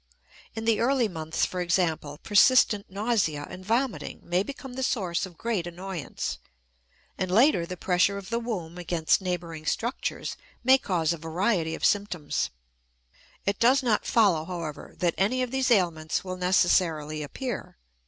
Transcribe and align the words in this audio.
In 0.55 0.65
the 0.65 0.79
early 0.79 1.07
months, 1.07 1.45
for 1.45 1.61
example, 1.61 2.17
persistent 2.23 2.87
nausea 2.89 3.45
and 3.51 3.63
vomiting 3.63 4.21
may 4.23 4.41
become 4.41 4.73
the 4.73 4.81
source 4.81 5.27
of 5.27 5.37
great 5.37 5.67
annoyance, 5.67 6.39
and 7.19 7.29
later 7.31 7.67
the 7.67 7.77
pressure 7.77 8.17
of 8.17 8.31
the 8.31 8.39
womb 8.39 8.79
against 8.79 9.21
neighboring 9.21 9.67
structures 9.67 10.35
may 10.63 10.79
cause 10.79 11.13
a 11.13 11.19
variety 11.19 11.75
of 11.75 11.85
symptoms. 11.85 12.49
It 13.45 13.59
does 13.59 13.83
not 13.83 14.03
follow, 14.07 14.43
however, 14.45 14.95
that 14.97 15.13
any 15.19 15.43
of 15.43 15.51
these 15.51 15.69
ailments 15.69 16.23
will 16.23 16.35
necessarily 16.35 17.21
appear. 17.21 17.77